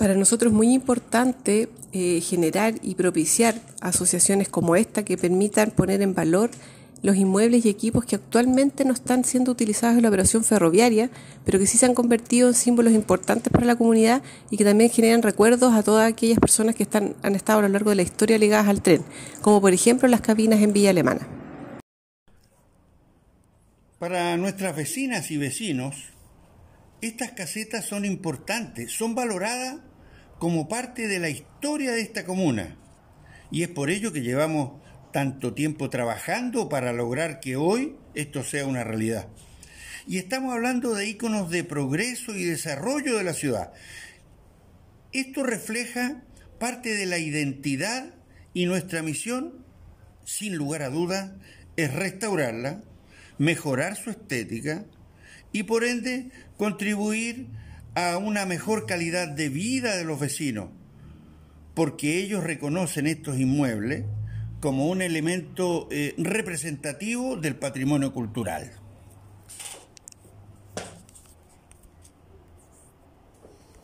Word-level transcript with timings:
Para 0.00 0.14
nosotros 0.14 0.50
es 0.50 0.56
muy 0.56 0.72
importante 0.72 1.68
eh, 1.92 2.22
generar 2.22 2.72
y 2.80 2.94
propiciar 2.94 3.56
asociaciones 3.82 4.48
como 4.48 4.74
esta 4.74 5.04
que 5.04 5.18
permitan 5.18 5.72
poner 5.72 6.00
en 6.00 6.14
valor 6.14 6.48
los 7.02 7.16
inmuebles 7.16 7.66
y 7.66 7.68
equipos 7.68 8.06
que 8.06 8.16
actualmente 8.16 8.86
no 8.86 8.94
están 8.94 9.26
siendo 9.26 9.52
utilizados 9.52 9.98
en 9.98 10.04
la 10.04 10.08
operación 10.08 10.42
ferroviaria, 10.42 11.10
pero 11.44 11.58
que 11.58 11.66
sí 11.66 11.76
se 11.76 11.84
han 11.84 11.92
convertido 11.92 12.48
en 12.48 12.54
símbolos 12.54 12.94
importantes 12.94 13.52
para 13.52 13.66
la 13.66 13.76
comunidad 13.76 14.22
y 14.50 14.56
que 14.56 14.64
también 14.64 14.88
generan 14.88 15.20
recuerdos 15.20 15.74
a 15.74 15.82
todas 15.82 16.10
aquellas 16.10 16.38
personas 16.38 16.74
que 16.74 16.84
están, 16.84 17.14
han 17.22 17.34
estado 17.34 17.58
a 17.58 17.62
lo 17.62 17.68
largo 17.68 17.90
de 17.90 17.96
la 17.96 18.02
historia 18.02 18.38
ligadas 18.38 18.68
al 18.68 18.80
tren, 18.80 19.04
como 19.42 19.60
por 19.60 19.74
ejemplo 19.74 20.08
las 20.08 20.22
cabinas 20.22 20.62
en 20.62 20.72
Villa 20.72 20.88
Alemana. 20.90 21.28
Para 23.98 24.34
nuestras 24.38 24.74
vecinas 24.74 25.30
y 25.30 25.36
vecinos, 25.36 25.94
estas 27.02 27.32
casetas 27.32 27.84
son 27.84 28.06
importantes, 28.06 28.92
son 28.92 29.14
valoradas 29.14 29.89
como 30.40 30.68
parte 30.68 31.06
de 31.06 31.18
la 31.18 31.28
historia 31.28 31.92
de 31.92 32.00
esta 32.00 32.24
comuna. 32.24 32.74
Y 33.50 33.62
es 33.62 33.68
por 33.68 33.90
ello 33.90 34.10
que 34.10 34.22
llevamos 34.22 34.80
tanto 35.12 35.52
tiempo 35.52 35.90
trabajando 35.90 36.70
para 36.70 36.94
lograr 36.94 37.40
que 37.40 37.56
hoy 37.56 37.94
esto 38.14 38.42
sea 38.42 38.64
una 38.64 38.82
realidad. 38.82 39.28
Y 40.06 40.16
estamos 40.16 40.54
hablando 40.54 40.94
de 40.94 41.06
íconos 41.06 41.50
de 41.50 41.62
progreso 41.62 42.34
y 42.34 42.44
desarrollo 42.44 43.18
de 43.18 43.24
la 43.24 43.34
ciudad. 43.34 43.74
Esto 45.12 45.42
refleja 45.42 46.22
parte 46.58 46.94
de 46.94 47.04
la 47.04 47.18
identidad 47.18 48.14
y 48.54 48.64
nuestra 48.64 49.02
misión, 49.02 49.62
sin 50.24 50.56
lugar 50.56 50.80
a 50.80 50.88
dudas, 50.88 51.32
es 51.76 51.92
restaurarla, 51.92 52.80
mejorar 53.36 53.94
su 53.94 54.08
estética 54.08 54.86
y 55.52 55.64
por 55.64 55.84
ende 55.84 56.30
contribuir 56.56 57.48
a 57.94 58.18
una 58.18 58.46
mejor 58.46 58.86
calidad 58.86 59.28
de 59.28 59.48
vida 59.48 59.96
de 59.96 60.04
los 60.04 60.20
vecinos, 60.20 60.68
porque 61.74 62.18
ellos 62.18 62.44
reconocen 62.44 63.06
estos 63.06 63.38
inmuebles 63.38 64.04
como 64.60 64.88
un 64.88 65.02
elemento 65.02 65.88
eh, 65.90 66.14
representativo 66.18 67.36
del 67.36 67.56
patrimonio 67.56 68.12
cultural. 68.12 68.70